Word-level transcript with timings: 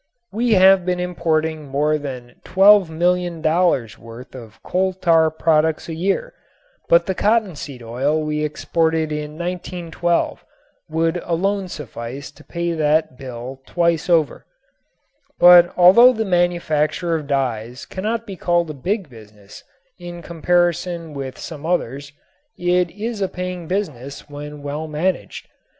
We 0.31 0.53
have 0.55 0.83
been 0.83 0.99
importing 0.99 1.67
more 1.67 1.99
than 1.99 2.33
$12,000,000 2.43 3.97
worth 3.99 4.33
of 4.33 4.63
coal 4.63 4.93
tar 4.93 5.29
products 5.29 5.87
a 5.87 5.93
year, 5.93 6.33
but 6.89 7.05
the 7.05 7.13
cottonseed 7.13 7.83
oil 7.83 8.19
we 8.19 8.43
exported 8.43 9.11
in 9.11 9.37
1912 9.37 10.43
would 10.89 11.17
alone 11.23 11.67
suffice 11.67 12.31
to 12.31 12.43
pay 12.43 12.71
that 12.73 13.15
bill 13.15 13.61
twice 13.67 14.09
over. 14.09 14.47
But 15.37 15.71
although 15.77 16.13
the 16.13 16.25
manufacture 16.25 17.13
of 17.13 17.27
dyes 17.27 17.85
cannot 17.85 18.25
be 18.25 18.35
called 18.35 18.71
a 18.71 18.73
big 18.73 19.07
business, 19.07 19.63
in 19.99 20.23
comparison 20.23 21.13
with 21.13 21.37
some 21.37 21.63
others, 21.63 22.11
it 22.57 22.89
is 22.89 23.21
a 23.21 23.27
paying 23.29 23.67
business 23.67 24.27
when 24.27 24.63
well 24.63 24.87
managed. 24.87 25.47